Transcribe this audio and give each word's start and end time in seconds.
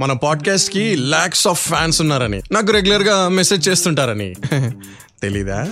మన 0.00 0.12
పాడ్కాస్ట్కి 0.12 0.96
lakhs 0.96 1.46
of 1.46 1.68
fans 1.68 2.00
ఉన్నారని. 2.00 2.42
నాకు 2.52 2.72
రెగ్యులర్గా 2.72 3.28
మెసేజ్ 3.28 3.68
చేస్తుంటారని. 3.68 4.34
తెలీదా? 5.22 5.70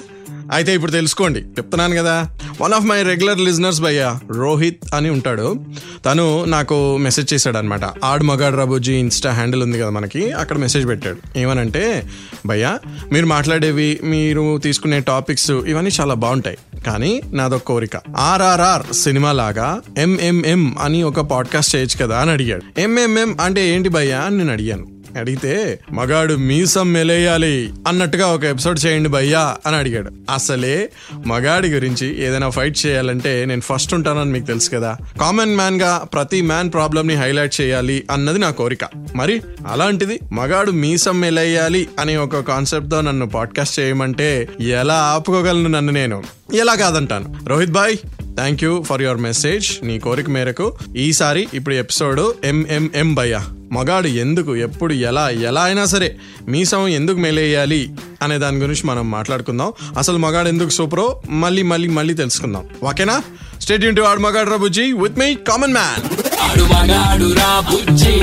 అయితే 0.53 0.75
ఇప్పుడు 0.75 0.91
తెలుసుకోండి. 0.91 1.41
చెప్తున్నాను 1.41 1.97
కదా. 1.97 2.31
One 2.61 2.73
of 2.73 2.85
my 2.85 3.03
regular 3.03 3.41
listeners 3.41 3.81
భయ్య 3.81 4.19
రోహిత్ 4.31 4.95
అని 4.95 5.11
ఉంటాడు. 5.11 5.65
తను 6.07 6.45
నాకు 6.45 6.97
మెసేజ్ 6.97 7.35
చేశాడు 7.35 7.59
అనమాట 7.59 7.81
ఆడు 8.05 8.25
మగాడు 8.25 8.57
రాబోజీ 8.57 8.95
ఇన్స్టా 8.95 9.33
హ్యాండిల్ 9.33 9.63
ఉంది 9.63 9.79
కదా 9.79 9.91
మనకి. 9.91 10.33
అక్కడ 10.33 10.59
మెసేజ్ 10.59 10.89
పెట్టాడు. 10.89 11.39
ఏమనంటే 11.39 12.11
భయ్య 12.47 12.79
మీరు 13.13 13.27
మాట్లాడేవి 13.27 14.01
మీరు 14.03 14.59
తీసుకునే 14.59 15.01
టాపిక్స్ 15.01 15.51
ఇవన్నీ 15.51 15.91
చాలా 16.01 16.15
బాగుంటాయి. 16.15 16.59
కానీ 16.87 17.23
నాదొక 17.33 17.63
కోరిక. 17.63 17.97
ఆర్ఆర్ఆర్ 18.17 18.95
సినిమా 18.95 19.33
లాగా 19.33 19.81
ఎంఎంఎం 19.99 20.77
అని 20.81 21.03
ఒక 21.03 21.21
పాడ్కాస్ట్ 21.21 21.77
చేయొచ్చు 21.77 22.07
కదా 22.07 22.19
అని 22.19 22.31
అడిగాడు. 22.31 22.81
ఎంఎంఎం 22.81 23.37
అంటే 23.41 23.69
ఏంటి 23.69 23.89
భయ్యా 23.89 24.21
అని 24.21 24.39
నేను 24.39 24.53
అడిగాను. 24.53 24.87
అడిగితే 25.19 25.81
మగాడు 25.93 26.35
మీసం 26.35 26.93
మెలేయాలి 26.93 27.73
అన్నట్టుగా 27.89 28.27
ఒక 28.27 28.45
ఎపిసోడ్ 28.45 28.87
చేయండి 28.87 29.09
భయ్యా 29.09 29.57
అని 29.67 29.77
అడిగాడు. 29.77 30.11
అసలే 30.31 30.91
మగాడి 31.27 31.69
గురించి 31.69 32.25
ఏదైనా 32.25 32.49
ఫైట్ 32.51 32.87
చేయాలంటే 32.87 33.45
నేను 33.45 33.61
ఫస్ట్ 33.61 33.95
ఉంటానని 33.95 34.33
మీకు 34.33 34.47
తెలుసు 34.47 34.71
కదా. 34.71 34.97
కామన్ 35.21 35.57
మ్యాన్గా 35.57 36.05
ప్రతి 36.13 36.43
మ్యాన్ 36.43 36.73
ప్రాబ్లమ్ని 36.73 37.15
హైలైట్ 37.15 37.61
చేయాలి 37.61 38.07
అన్నది 38.11 38.39
నా 38.39 38.51
కోరిక. 38.51 38.79
మరి 39.17 39.43
అలాంటిది 39.67 40.21
మగాడు 40.33 40.71
మీసం 40.71 41.21
మెలేయాలి 41.21 41.89
అనే 42.01 42.17
ఒక 42.17 42.39
కాన్సెప్ట్తో 42.39 43.01
నన్ను 43.01 43.27
పాడ్కాస్ట్ 43.27 43.81
చేయమంటే 43.81 44.49
ఎలా 44.61 44.95
ఆపుకోగలను 44.95 45.69
నన్ను 45.69 45.93
నేను? 45.93 46.23
ఎలా 46.55 46.75
కాదంటాను? 46.75 47.37
Rohit 47.47 47.71
bye 47.71 47.97
thank 48.35 48.65
you 48.65 48.83
for 48.83 49.03
your 49.03 49.19
message 49.19 49.87
నీ 49.87 49.99
కోరిక 49.99 50.31
మేరకు 50.31 50.77
ఈసారి 50.97 51.49
ఇప్పుడు 51.55 51.75
ఎపిసోడ్ 51.75 52.47
ఎంఎంఎం 52.47 53.15
భయ్యా. 53.15 53.45
మగాడు 53.75 54.09
ఎందుకు 54.23 54.53
ఎప్పుడు 54.57 54.93
ఎలా 54.93 55.25
ఎలా 55.49 55.63
అయినా 55.63 55.85
సరే 55.85 56.09
మీసం 56.49 56.83
ఎందుకు 56.89 57.19
మేలేయాలి 57.25 57.81
అనే 58.23 58.37
దాని 58.39 58.59
గురించి 58.59 58.85
మనం 58.85 59.05
మాట్లాడుకుందాం. 59.11 59.71
అసలు 59.99 60.19
మగాడు 60.19 60.49
ఎందుకు 60.49 60.69
సూపరో 60.69 61.07
మళ్ళీ 61.43 61.63
మళ్ళీ 61.63 61.89
మళ్ళీ 61.89 62.15
తెలుసుకుందాం. 62.15 62.65
ఓకేనా? 62.89 63.17
స్టేట్ 63.61 63.85
ఇంటూ 63.85 64.03
ఆడు 64.03 64.21
మగాడు 64.21 64.51
రబుజీ 64.51 64.87
విత్ 64.93 65.19
మై 65.19 65.31
కామన్ 65.49 65.73
మ్యాన్ 65.73 66.03
ఆడు 66.45 66.65
మగాడు 66.73 67.29
రా 67.35 67.53
బుజ్జి. 67.61 68.15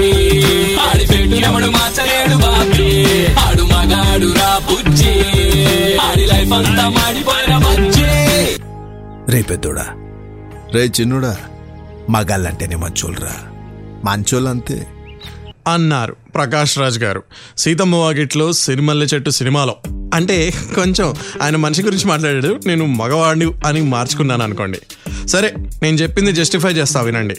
ఆడి 0.88 1.06
పెట్టు 1.08 1.38
ఎవడు 1.48 1.70
మార్చలేడు 1.78 2.38
బాబీ. 2.44 2.90
ఆడు 3.46 3.64
మగాడు 3.74 4.30
రా 4.40 4.52
బుజ్జి. 4.70 5.14
ఆడి 5.98 6.25
లైఫ్ 6.25 6.54
అంతా 6.54 6.86
మాడిపోయిన 6.98 7.54
బజ్జి. 7.66 8.09
రే 9.34 9.42
పెద్దోడా 9.42 9.88
రే 10.74 10.84
చిన్నుడా 11.00 11.34
మగాళ్ళంటేనే 12.09 12.75
మంచోళ్ళరా. 12.75 13.36
మంచోళ్ళంతే. 14.06 14.78
అన్నారు 15.68 16.16
ప్రకాష్ 16.36 16.78
రాజ్ 16.78 17.00
గారు. 17.00 17.24
సీతమ్మ 17.58 17.96
వాకిట్లో 17.96 18.54
సిరిమల్లె 18.54 19.06
చెట్టు 19.14 19.30
సినిమాలో. 19.30 19.76
అంటే 20.14 20.54
కొంచెం 20.76 21.14
ఆయన 21.42 21.56
మనిషి 21.56 21.84
గురించి 21.84 22.08
మాట్లాడాడు. 22.08 22.60
నేను 22.66 22.86
మగవాడిని 22.86 23.52
అని 23.66 23.82
మార్చుకున్నాను 23.82 24.44
అనుకోండి. 24.44 24.80
సరే 25.28 25.54
నేను 25.84 25.98
చెప్పింది 25.98 26.32
జస్టిఫై 26.32 26.72
చేస్తా 26.72 27.02
వినండి. 27.02 27.36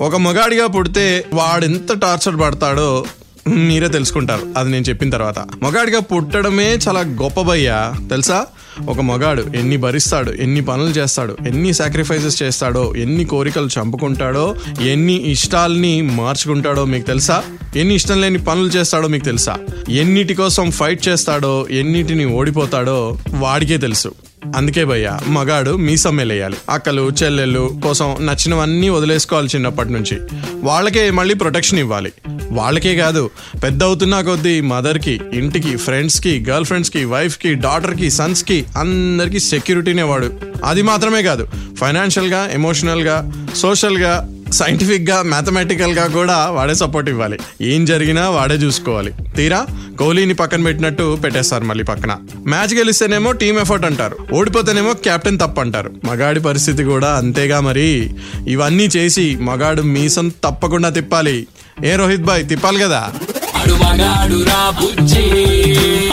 ఒక 0.00 0.16
మగాడిగా 0.16 0.66
పుడితే 0.66 1.24
వాడెంత 1.32 1.92
టార్చర్ 1.92 2.40
పడతాడో 2.40 3.04
మీరే 3.48 3.88
తెలుసుకుంటారు. 3.88 4.54
అది 4.56 4.70
నేను 4.70 4.84
చెప్పిన 4.84 5.10
తర్వాత. 5.10 5.38
మగాడిగా 5.38 6.00
పుట్టడమే 6.00 6.78
చాలా 6.88 7.00
గొప్పబయ్యా 7.00 7.94
తెలుసా? 8.08 8.46
ఒక 8.86 9.00
మగాడు 9.00 9.44
ఎన్ని 9.56 9.76
భరిస్తాడు 9.76 10.32
ఎన్ని 10.32 10.60
పనులు 10.60 10.90
చేస్తాడు 10.90 11.36
ఎన్ని 11.46 11.72
సాక్రిఫైసెస్ 11.72 12.42
చేస్తాడో 12.42 12.94
ఎన్ని 12.96 13.24
కోరికలు 13.24 13.68
చంపుకుంటాడో 13.80 14.56
ఎన్ని 14.80 15.30
ఇష్టాల్ని 15.30 16.02
మార్చుకుంటాడో 16.02 16.84
మీకు 16.84 17.06
తెలుసా? 17.06 17.42
ఎన్ని 17.76 17.94
ఇష్టం 17.94 18.20
లేని 18.20 18.38
పనులు 18.38 18.68
చేస్తాడో 18.68 19.08
మీకు 19.08 19.24
తెలుసా? 19.24 19.58
ఎన్నిటి 19.88 20.34
కోసం 20.34 20.70
ఫైట్ 20.70 21.08
చేస్తాడో 21.08 21.66
ఎన్నిటిని 21.70 22.24
ఓడిపోతాడో 22.24 23.18
వాడికే 23.28 23.76
తెలుసు. 23.76 24.14
అందుకే 24.56 24.84
భయ్య 24.84 25.18
మగాడు 25.28 25.70
మీ 25.70 25.96
మెలేయాలి 26.10 26.56
అక్కలు 26.70 27.12
చెల్లెళ్ళు 27.22 27.80
కోసం 27.84 28.16
నచ్చినవన్నీ 28.20 28.88
వదిలేసుకోవాలి 28.88 29.48
చిన్నప్పటి 29.54 29.92
నుంచి. 29.92 30.20
వాళ్ళకే 30.60 31.10
మళ్ళీ 31.10 31.34
ప్రొటెక్షన్ 31.34 31.78
ఇవ్వాలి. 31.78 32.12
వాళ్ళకే 32.52 32.96
కాదు 32.96 33.30
పెద్ద 33.62 33.82
అవుతున్నా 33.82 34.20
కొద్దీ 34.20 34.60
మదర్కి 34.60 35.20
ఇంటికి 35.32 35.76
ఫ్రెండ్స్కి 35.76 36.44
గర్ల్ 36.48 36.64
ఫ్రెండ్స్కి 36.64 37.04
వైఫ్కి 37.04 37.54
డాటర్కి 37.54 38.10
సన్స్కి 38.10 38.64
అందరికీ 38.76 39.38
సెక్యూరిటీనే 39.40 40.02
వాడు. 40.02 40.30
అది 40.64 40.82
మాత్రమే 40.82 41.22
కాదు 41.22 41.46
ఫైనాన్షియల్గా 41.80 42.50
ఎమోషనల్గా 42.52 43.32
సోషల్గా 43.56 44.28
సైంటిఫిక్గా 44.52 45.22
మ్యాథమెటికల్గా 45.22 46.06
కూడా 46.06 46.50
వాడే 46.50 46.74
సపోర్ట్ 46.74 47.10
ఇవ్వాలి. 47.10 47.38
ఏం 47.62 47.84
జరిగినా 47.84 48.30
వాడే 48.30 48.54
చూసుకోవాలి. 48.54 49.12
తీరా? 49.36 49.66
కోహ్లీని 49.98 50.34
పక్కన 50.34 50.62
పెట్టినట్టు 50.62 51.18
పెట్టేస్తారు 51.24 51.64
మళ్ళీ 51.64 51.84
పక్కన. 51.84 52.16
మ్యాచ్ 52.46 52.74
గెలిస్తేనేమో 52.74 53.32
టీమ్ 53.32 53.58
ఎఫర్ట్ 53.58 53.86
అంటారు. 53.86 54.16
ఓడిపోతేనేమో 54.32 54.92
కెప్టెన్ 54.92 55.38
తప్పు 55.38 55.60
అంటారు 55.60 55.92
మగాడి 56.04 56.40
పరిస్థితి 56.40 56.84
కూడా 56.84 57.08
అంతేగా 57.08 57.60
మరి. 57.60 58.10
ఇవన్నీ 58.48 58.84
చేసి 58.84 59.38
మగాడు 59.40 59.82
మీసం 59.82 60.28
తప్పకుండా 60.28 60.88
తిప్పాలి. 60.88 61.46
ఏ 61.84 61.96
రోహిత్ 61.96 62.22
బాయ్ 62.22 62.48
తిప్పాలి 62.48 62.78
కదా? 62.80 63.12
ఆడు 63.56 63.72
మగాడు 63.72 64.44
రా 64.44 64.70
బుజ్జి. 64.70 65.20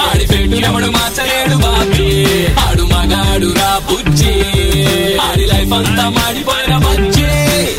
ఆడి 0.01 0.59
మార్చలేడు 0.69 1.57
బాబీ. 1.57 2.25
ఆడు 2.45 2.83
మగాడు 2.83 3.53
రా 3.57 3.81
బుజ్జి. 3.91 4.33
ఆడి 5.17 5.45
లైఫ్ 5.45 5.73
అంతా 5.73 6.09
మాడిపోయిన 6.09 6.78
బజ్జి. 6.78 7.19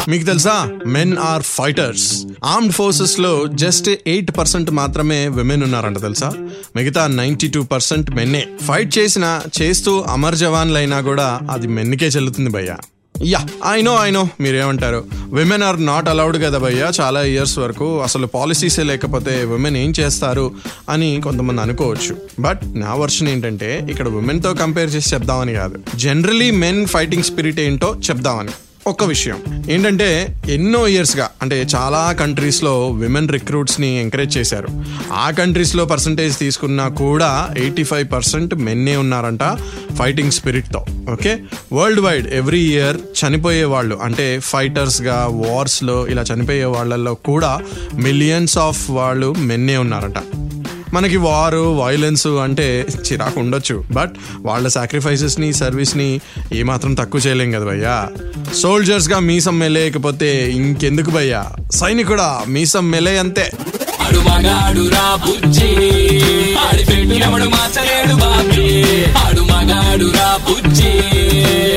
మీకు 0.09 0.25
తెలుసా 0.25 0.71
మెన్ 0.87 1.19
ఆర్ 1.19 1.43
ఫైటర్స్ 1.43 2.25
ఆర్మ్డ్ 2.45 2.73
ఫోర్సెస్లో 2.73 3.47
జస్ట్ 3.47 3.89
ఎయిట్ 4.07 4.39
పర్సెంట్ 4.39 4.71
మాత్రమే 4.71 5.29
విమెన్ 5.29 5.63
ఉన్నారంట 5.63 6.01
తెలుసా? 6.01 6.33
మిగతా 6.77 7.07
నైన్టీ 7.07 7.49
టూ 7.49 7.63
పర్సెంట్ 7.63 8.11
మెన్నే 8.11 8.47
ఫైట్ 8.69 8.99
చేసిన 8.99 9.41
చేస్తూ 9.63 10.01
అమర్ 10.01 10.37
జవాన్లైనా 10.37 11.01
కూడా 11.01 11.41
అది 11.51 11.67
మెన్నికే 11.67 12.07
చెల్లుతుంది 12.07 12.51
భయ్యా. 12.51 12.77
Yeah 13.25 13.47
I 13.73 13.83
know 13.83 14.05
I 14.05 14.11
know 14.11 14.29
మీరేమంటారు? 14.41 15.05
విమెన్ 15.33 15.63
ఆర్ 15.63 15.87
నాట్ 15.87 16.09
అలౌడ్ 16.09 16.43
కదా 16.43 16.59
భయ్యా 16.59 16.93
చాలా 17.01 17.23
ఇయర్స్ 17.23 17.59
వరకు. 17.59 18.01
అసలు 18.01 18.27
పాలసీసే 18.27 18.83
లేకపోతే 18.83 19.45
విమెన్ 19.45 19.77
ఏం 19.77 19.93
చేస్తారు 20.01 20.53
అని 20.89 21.21
కొంతమంది 21.25 21.63
అనుకోవచ్చు. 21.63 22.17
బట్ 22.41 22.61
నా 22.75 22.95
వర్షన్ 22.95 23.29
ఏంటంటే 23.29 23.87
ఇక్కడ 23.91 24.09
విమెన్తో 24.09 24.55
కంపేర్ 24.55 24.95
చేసి 24.95 25.15
చెప్దామని 25.15 25.53
కాదు. 25.53 25.79
జనరలీ 25.97 26.51
మెన్ 26.51 26.87
ఫైటింగ్ 26.87 27.23
స్పిరిట్ 27.23 27.61
ఏంటో 27.61 27.97
చెప్దామని. 28.11 28.51
ఒక్క 28.87 29.05
విషయం. 29.05 29.39
ఏంటంటే 29.71 30.37
ఎన్నో 30.49 30.87
ఇయర్స్గా 30.87 31.31
అంటే 31.43 31.67
చాలా 31.75 32.13
కంట్రీస్లో 32.13 32.91
విమెన్ 32.91 33.29
రిక్రూట్స్ని 33.29 34.01
ఎంకరేజ్ 34.01 34.39
చేశారు. 34.39 34.69
ఆ 35.13 35.31
కంట్రీస్లో 35.31 35.85
పర్సంటేజ్ 35.85 36.39
తీసుకున్నా 36.39 36.89
కూడా 36.89 37.49
ఎయిటీ 37.59 37.85
ఫైవ్ 37.85 38.13
పర్సెంట్ 38.13 38.55
మెన్నే 38.55 38.97
ఉన్నారంట 38.97 39.43
fighting 39.99 40.31
స్పిరిట్తో 40.31 40.85
okay 41.13 41.39
world 41.73 42.01
wide 42.01 42.35
every 42.35 42.61
year 42.61 42.97
చనిపోయే 42.97 43.65
వాళ్ళు 43.65 43.97
అంటే 44.03 44.39
ఫైటర్స్గా 44.39 45.29
వార్స్లో 45.31 46.07
ఇలా 46.07 46.23
చనిపోయే 46.23 46.65
వాళ్ళల్లో 46.65 47.15
కూడా 47.15 47.61
మిలియన్స్ 47.95 48.59
ఆఫ్ 48.59 48.91
వాళ్ళు 48.91 49.35
మెన్నే 49.39 49.77
ఉన్నారంట. 49.77 50.50
మనకి 50.95 51.17
వారు 51.17 51.81
వైలెన్స్ 51.83 52.27
అంటే 52.27 52.87
చిరాకు 53.13 53.41
ఉండొచ్చు. 53.41 53.85
బట్ 53.93 54.11
వాళ్ళ 54.41 54.69
సాక్రిఫైసెస్ని 54.69 55.53
సర్వీస్ని 55.53 56.21
ఏమాత్రం 56.53 56.95
తక్కువ 56.95 57.21
చేయలేం 57.27 57.51
కదా 57.51 57.65
భయ్యా. 57.65 58.09
సోల్జర్స్గా 58.55 59.19
మీసం 59.19 59.59
మెలేయకపోతే 59.59 60.51
ఇంకెందుకు 60.51 61.11
భయ్యా? 61.11 61.47
సైనికుడా 61.73 62.45
మీసం 62.49 62.91
మెలే 62.91 63.19
అంతే 63.19 63.53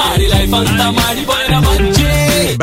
ఆడి 0.04 0.26
లైఫ్ 0.28 0.54
అంతా 0.54 0.90
మాడిపోయిన 0.90 1.60
మంచి 1.60 2.03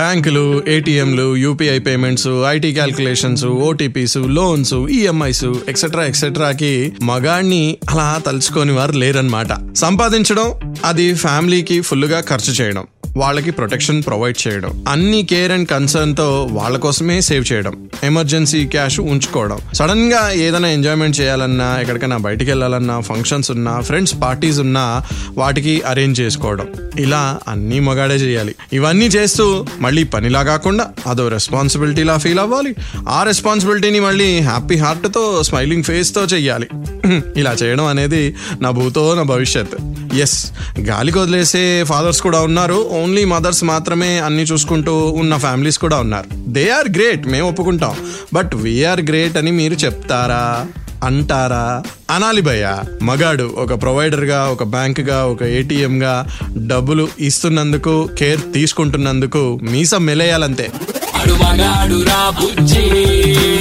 బ్యాంకులు 0.00 0.44
ఏటీఎంలు 0.69 1.25
UPI 1.37 1.79
payments 1.79 2.29
IT 2.49 2.70
calculations 2.73 3.44
OTPs 3.69 4.17
loans 4.37 4.75
EMIs 4.91 5.44
etcetera 5.69 6.05
ఎక్సెట్రాకి 6.05 6.73
మగాడిని 7.02 7.62
అలా 7.91 8.06
తలుచుకొని 8.26 8.73
వారు 8.73 8.97
లేరనమాట 9.02 9.52
సంపాదించడం 9.76 10.49
అది 10.85 11.06
ఫ్యామిలీకి 11.14 11.76
ఫుల్గా 11.81 12.20
ఖర్చు 12.20 12.52
చేయడం. 12.61 12.87
వాళ్ళకి 13.17 13.51
ప్రొటెక్షన్ 13.51 14.03
ప్రొవైడ్ 14.03 14.49
చేయడం. 14.49 14.85
అన్ని 14.89 15.23
కేర్ 15.23 15.53
అండ్ 15.53 15.69
కన్సర్న్తో 15.69 16.49
వాళ్ళ 16.53 16.77
కోసమే 16.77 17.21
సేవ్ 17.21 17.53
చేయడం. 17.53 17.89
ఎమర్జెన్సీ 18.05 18.67
క్యాష్ 18.67 19.01
ఉంచుకోవడం. 19.01 19.59
సడన్గా 19.75 20.31
ఏదైనా 20.31 20.69
ఎంజాయ్మెంట్ 20.69 21.21
చేయాలన్నా 21.21 21.79
ఎక్కడికైనా 21.81 22.17
బయటికి 22.17 22.51
వెళ్ళాలన్నా 22.51 23.01
ఫంక్షన్స్ 23.01 23.51
ఉన్నా 23.51 23.81
ఫ్రెండ్స్ 23.81 24.15
పార్టీస్ 24.23 24.59
ఉన్నా 24.59 25.03
వాటికి 25.39 25.81
అరేంజ్ 25.81 26.21
చేసుకోవడం. 26.21 26.69
ఇలా 26.99 27.39
అన్ని 27.49 27.81
మగాడే 27.81 28.15
చేయాలి. 28.15 28.55
ఇవన్నీ 28.73 29.07
చేస్తూ 29.07 29.67
మళ్ళీ 29.79 30.05
పనిలా 30.05 30.43
కాకుండా 30.43 30.87
అదో 31.07 31.29
రెస్పాన్సిబిలిటీలా 31.29 32.19
ఫీల్ 32.19 32.39
అవ్వాలి. 32.39 32.75
ఆ 33.09 33.23
రెస్పాన్సిబిలిటీని 33.23 34.01
మళ్ళీ 34.01 34.39
హ్యాపీ 34.39 34.77
హార్ట్తో 34.77 35.43
స్మైలింగ్ 35.43 35.83
ఫేస్తో 35.83 36.25
చెయ్యాలి. 36.25 36.69
ఇలా 37.37 37.53
చేయడం 37.53 37.85
అనేది 37.85 38.37
నా 38.61 38.71
భూతో 38.71 39.15
నా 39.15 39.23
భవిష్యత్. 39.23 40.00
ఎస్ 40.15 40.47
గాలికి 40.81 41.19
వదిలేసే 41.19 41.85
ఫాదర్స్ 41.89 42.23
కూడా 42.23 42.41
ఉన్నారు. 42.41 42.89
ఓన్లీ 43.03 43.25
మదర్స్ 43.25 43.65
మాత్రమే 43.65 44.19
అన్ని 44.19 44.43
చూసుకుంటూ 44.43 45.11
ఉన్న 45.11 45.37
ఫ్యామిలీస్ 45.37 45.79
కూడా 45.79 45.97
ఉన్నారు. 45.97 46.27
దే 46.49 46.71
ఆర్ 46.71 46.89
గ్రేట్ 46.89 47.27
మేము 47.27 47.49
ఒప్పుకుంటాం. 47.49 47.95
బట్ 48.35 48.51
వీఆర్ 48.55 49.01
గ్రేట్ 49.01 49.37
అని 49.37 49.51
మీరు 49.51 49.75
చెప్తారా? 49.75 50.67
అంటారా? 51.05 51.83
అనాలి 52.11 52.41
భయ్య. 52.41 52.79
మగాడు 53.03 53.55
ఒక 53.59 53.83
ప్రొవైడర్గా 53.83 54.49
ఒక 54.49 54.62
బ్యాంకుగా 54.62 55.25
ఒక 55.25 55.43
ఏటీఎంగా 55.43 56.27
డబ్బులు 56.67 57.09
ఇస్తున్నందుకు 57.21 58.09
కేర్ 58.19 58.41
తీసుకుంటున్నందుకు 58.55 59.59
మీసం 59.62 60.05
మెలేయాలంతే. 60.05 60.73
ఆడు 61.17 61.33
మగాడు 61.33 62.03
రా 62.03 62.31
బుజ్జి. 62.31 62.83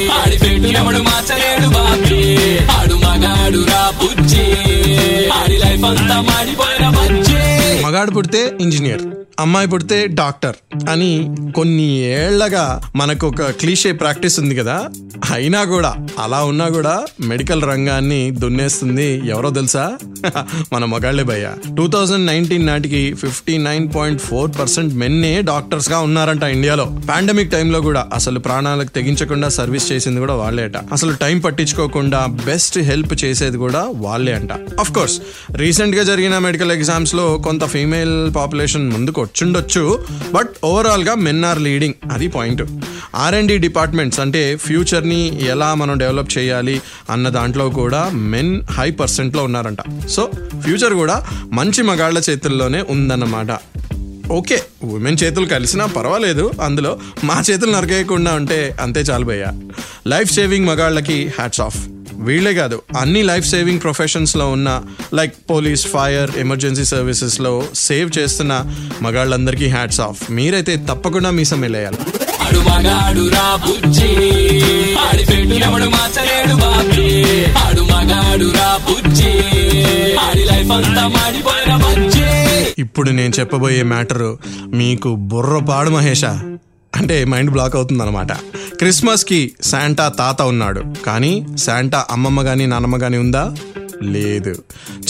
ఆడి 0.10 0.38
పెట్టు 0.38 0.68
ఎవడు 0.68 0.98
మార్చలేడు 0.98 1.70
బాబీ. 1.70 2.19
మగాడు 8.00 8.14
పుడితే 8.16 8.42
ఇంజనీర్ 8.62 9.02
అమ్మాయి 9.40 9.68
పుడితే 9.68 10.08
డాక్టర్ 10.08 10.56
అని 10.90 11.36
కొన్ని 11.56 11.98
ఏళ్ళగా 11.98 12.82
మనకు 12.96 13.28
ఒక 13.28 13.42
క్లీషే 13.42 13.92
ప్రాక్టీస్ 13.92 14.40
ఉంది 14.40 14.56
కదా. 14.56 14.86
అయినా 15.32 15.64
కూడా 15.64 15.96
అలా 16.20 16.44
ఉన్నా 16.44 16.70
కూడా 16.70 17.06
మెడికల్ 17.22 17.64
రంగాన్ని 17.64 18.32
దున్నేస్తుంది 18.32 19.22
ఎవరో 19.28 19.50
తెలుసా? 19.50 19.98
మన 20.74 20.86
మగాళ్ళే 20.86 21.24
భయ్య. 21.24 21.52
టూ 21.78 21.88
థౌజండ్ 21.88 22.26
నైన్టీన్ 22.26 22.68
నాటికి 22.68 23.14
fifty 23.14 23.58
nine 23.58 23.90
point 23.96 24.22
four 24.22 24.52
percent 24.60 24.94
మెన్నే 24.94 25.42
డాక్టర్స్గా 25.42 26.00
ఉన్నారంట 26.00 26.44
ఇండియాలో. 26.44 26.86
పాండమిక్ 27.10 27.52
టైంలో 27.52 27.82
కూడా 27.82 28.08
అసలు 28.14 28.40
ప్రాణాలకు 28.40 28.90
తెగించకుండా 28.90 29.50
సర్వీస్ 29.50 29.92
చేసింది 29.92 30.20
కూడా 30.20 30.36
వాళ్ళే 30.36 30.72
అసలు 30.94 31.14
టైం 31.14 31.40
పట్టించుకోకుండా 31.40 32.26
బెస్ట్ 32.26 32.80
హెల్ప్ 32.80 33.24
చేసేది 33.24 33.58
కూడా 33.58 33.88
వాళ్ళే 33.94 34.34
అంట. 34.34 34.52
అఫ్ 34.52 34.92
కోర్స్ 34.92 35.22
రీసెంట్గా 35.56 36.04
జరిగిన 36.04 36.38
మెడికల్ 36.38 36.72
ఎగ్జామ్స్లో 36.72 37.38
కొంత 37.38 37.66
ఫీమేల్ 37.66 38.36
పాపులేషన్ 38.36 38.92
ముందుకు 38.92 39.29
వచ్చుండొచ్చు 39.30 40.06
బట్ 40.32 40.50
ఓవరాల్గా 40.64 41.16
మెన్ 41.16 41.46
ఆర్ 41.46 41.62
లీడింగ్ 41.62 41.94
అది 42.12 42.28
పాయింట్ 42.28 42.62
ఆర్ 43.16 43.36
అండ్ 43.36 43.62
డిపార్ట్మెంట్స్ 43.62 44.20
అంటే 44.20 44.56
ఫ్యూచర్ని 44.56 45.46
ఎలా 45.46 45.74
మనం 45.74 45.98
డెవలప్ 45.98 46.38
చేయాలి 46.38 46.82
అన్న 47.10 47.30
దాంట్లో 47.30 47.70
కూడా 47.70 48.10
మెన్ 48.14 48.62
హై 48.72 48.92
పర్సెంట్లో 48.92 49.44
ఉన్నారంట. 49.44 50.08
సో 50.08 50.32
ఫ్యూచర్ 50.64 50.94
కూడా 50.94 51.26
మంచి 51.52 51.82
మగాళ్ళ 51.84 52.22
చేతుల్లోనే 52.30 52.82
ఉందన్నమాట. 52.90 53.48
ఓకే 54.32 54.62
ఉమెన్ 54.84 55.18
చేతులు 55.24 55.46
కలిసినా 55.46 55.86
పర్వాలేదు 55.86 56.52
అందులో 56.62 57.00
మా 57.24 57.44
చేతులు 57.52 57.72
నరకేయకుండా 57.72 58.34
ఉంటే 58.34 58.76
అంతే 58.82 59.00
చాలు 59.00 59.28
లైఫ్ 60.08 60.32
సేవింగ్ 60.32 60.68
మగాళ్ళకి 60.68 61.28
హ్యాట్స్ 61.28 61.62
ఆఫ్ 61.62 61.78
వీళ్ళే 62.20 62.54
కాదు 62.54 62.82
అన్ని 62.98 63.22
లైఫ్ 63.22 63.48
సేవింగ్ 63.48 63.82
ప్రొఫెషన్స్లో 63.82 64.50
ఉన్న 64.50 64.70
లైక్ 65.14 65.34
పోలీస్ 65.50 65.88
ఫైర్ 65.88 66.32
ఎమర్జెన్సీ 66.38 66.86
సర్వీసెస్లో 66.86 67.54
సేవ్ 67.80 68.12
చేస్తున్న 68.18 68.54
మగాళ్ళందరికీ 69.02 69.68
హ్యాట్స్ 69.68 70.00
ఆఫ్ 70.00 70.32
మీరైతే 70.32 70.76
తప్పకుండా 70.90 71.32
మీ 71.32 71.46
సమ్మెలేయాలి 71.46 72.00
ఇప్పుడు 82.78 83.12
నేను 83.12 83.34
చెప్పబోయే 83.40 83.84
మ్యాటరు 83.84 84.30
మీకు 84.74 85.16
బుర్రపాడు 85.32 85.90
మహేష. 85.90 86.24
అంటే 87.00 87.26
మైండ్ 87.26 87.52
బ్లాక్ 87.52 87.76
అవుతుంది 87.76 88.04
అనమాట 88.04 88.32
క్రిస్మస్కి 88.78 89.52
శాంటా 89.64 90.08
తాత 90.08 90.42
ఉన్నాడు. 90.42 90.84
కానీ 91.06 91.46
శాంటా 91.58 92.06
అమ్మమ్మ 92.12 92.42
కానీ 92.42 92.66
నానమ్మ 92.66 92.98
కానీ 92.98 93.18
ఉందా? 93.18 93.56
లేదు. 94.04 94.64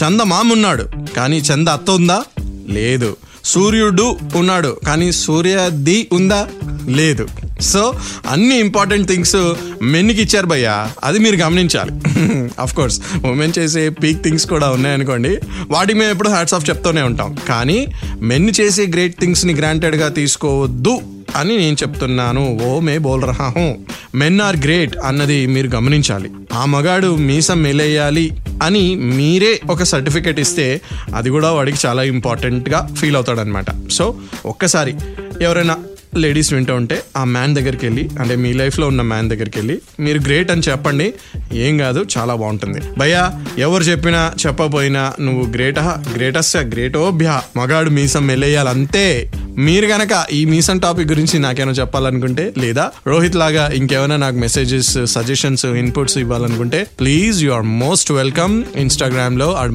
చంద 0.04 0.22
మామ 0.22 0.54
ఉన్నాడు. 0.54 0.90
కానీ 1.18 1.38
చంద 1.38 1.68
అత్త 1.68 1.90
ఉందా? 1.90 2.24
లేదు. 2.68 3.18
సూర్యుడు 3.46 4.18
ఉన్నాడు. 4.36 4.78
కానీ 4.88 5.12
సూర్యది 5.12 6.08
ఉందా? 6.12 6.48
లేదు. 6.86 7.28
సో 7.62 7.94
అన్ని 8.30 8.60
ఇంపార్టెంట్ 8.60 9.08
థింగ్స్ 9.08 9.54
మెన్కి 9.82 10.22
ఇచ్చారు 10.22 10.46
భయ్యా. 10.46 10.92
అది 11.04 11.20
మీరు 11.20 11.36
గమనించాలి. 11.36 11.92
అఫ్ 12.60 12.76
కోర్స్ 12.76 13.02
ఉమెన్ 13.26 13.54
చేసే 13.60 13.90
పీక్ 13.90 14.24
థింగ్స్ 14.24 14.46
కూడా 14.46 14.70
ఉన్నాయనుకోండి. 14.70 15.40
వాటికి 15.68 16.00
మేము 16.00 16.12
ఎప్పుడు 16.12 16.30
హ్యాట్స్ 16.30 16.54
ఆఫ్ 16.54 16.70
చెప్తూనే 16.70 17.02
ఉంటాం. 17.02 17.38
కానీ 17.50 17.88
మెన్ 18.20 18.52
చేసే 18.62 18.86
గ్రేట్ 18.86 19.20
థింగ్స్ని 19.20 19.54
గ్రాంటెడ్గా 19.54 20.08
తీసుకోవద్దు. 20.08 21.02
అని 21.36 21.58
నేను 21.58 21.76
చెప్తున్నాను. 21.76 22.60
ఓ 22.64 22.80
మే 22.80 22.98
బోల్ 22.98 23.24
రహా 23.24 23.76
మెన్ 24.16 24.42
ఆర్ 24.42 24.58
గ్రేట్ 24.58 24.98
అన్నది 24.98 25.46
మీరు 25.46 25.68
గమనించాలి. 25.68 26.30
ఆ 26.54 26.66
మగాడు 26.66 27.16
మీసం 27.16 27.62
మెలేయాలి 27.62 28.38
అని 28.64 28.96
మీరే 28.96 29.60
ఒక 29.70 29.84
సర్టిఫికేట్ 29.84 30.40
ఇస్తే 30.40 30.82
అది 31.16 31.30
కూడా 31.30 31.52
వాడికి 31.52 31.88
చాలా 31.88 32.04
ఇంపార్టెంట్గా 32.04 32.90
ఫీల్ 32.98 33.16
అవుతాడనమాట 33.16 33.90
సో 33.92 34.16
ఒక్కసారి 34.46 34.96
ఎవరైనా 35.42 35.78
లేడీస్ 36.18 36.54
వింటూ 36.54 36.76
ఉంటే 36.76 37.02
ఆ 37.18 37.24
మ్యాన్ 37.24 37.56
దగ్గరికి 37.56 37.86
వెళ్ళి 37.86 38.10
అంటే 38.20 38.36
మీ 38.36 38.54
లైఫ్లో 38.54 38.88
ఉన్న 38.88 39.02
మ్యాన్ 39.02 39.30
దగ్గరికి 39.30 39.58
వెళ్ళి 39.58 39.80
మీరు 40.00 40.20
గ్రేట్ 40.20 40.52
అని 40.52 40.62
చెప్పండి. 40.62 41.14
ఏం 41.54 41.78
కాదు 41.78 42.06
చాలా 42.18 42.36
బాగుంటుంది. 42.36 42.80
భయ్యా 42.98 43.32
ఎవరు 43.58 43.84
చెప్పినా 43.84 44.34
చెప్పపోయినా 44.48 45.14
నువ్వు 45.22 45.52
గ్రేటహ 45.52 46.04
గ్రేటస్ 46.16 46.58
గ్రేటోభ్య 46.58 47.42
మగాడు 47.58 47.90
మీసం 47.90 48.28
మెల్లేయాలి 48.28 48.70
అంతే 48.70 49.32
మీరు 49.60 49.86
గనక 49.86 50.26
ఈ 50.32 50.46
మీసన్ 50.46 50.82
టాపిక్ 50.82 51.10
గురించి 51.10 51.40
నాకేమైనా 51.40 51.72
చెప్పాలనుకుంటే 51.72 52.54
లేదా 52.58 52.92
రోహిత్ 53.08 53.36
లాగా 53.36 53.70
ఇంకేమైనా 53.74 54.18
నాకు 54.18 54.36
మెసేజెస్ 54.36 55.06
సజెషన్స్ 55.06 55.66
ఇన్పుట్స్ 55.66 56.18
ఇవ్వాలనుకుంటే 56.18 56.88
please 57.00 57.44
you 57.44 57.52
are 57.52 57.64
most 57.64 58.12
welcome 58.12 58.64
ఇన్స్టాగ్రామ్లో 58.76 59.54
ఆడు 59.54 59.72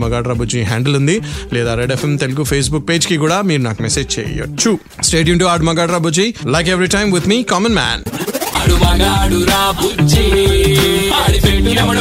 హ్యాండిల్ 0.64 0.96
ఉంది. 0.96 1.20
లేదా 1.52 1.74
రెడ్ 1.74 1.92
ఎఫ్ఎం 1.92 2.16
తెలుగు 2.16 2.44
ఫేస్బుక్ 2.44 2.88
పేజ్కి 2.88 3.16
కూడా 3.16 3.42
మీరు 3.42 3.62
నాకు 3.62 3.82
మెసేజ్ 3.82 4.18
చేయొచ్చు. 4.18 4.78
స్టేట్ 5.02 5.38
టు 5.38 5.44
ఆడు 5.44 5.64
like 6.46 6.68
every 6.68 6.86
time 6.86 7.12
with 7.12 7.28
me 7.28 7.42
common 7.42 7.74
man 7.74 8.02
ఆడు 8.56 8.74
మగాడు 8.74 9.44
రా 9.44 9.74
బుజ్జి 9.82 10.26
ఆడి 11.14 11.40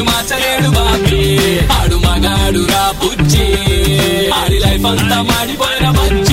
మార్చలేడు 0.02 0.70
బాబీ. 0.70 1.24
ఆడు 1.68 1.96
మగాడు 1.96 2.72
రా 2.72 2.94
బుజ్జి 3.04 3.48
ఆడి 4.34 4.60
లైఫ్ 4.60 4.86
అంతా 4.86 5.22
మాడిపోయిన 5.22 5.90
మంచి 5.90 6.33